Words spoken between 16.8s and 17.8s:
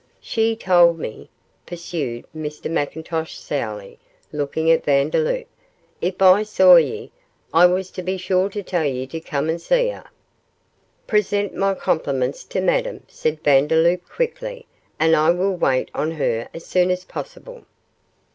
as possible.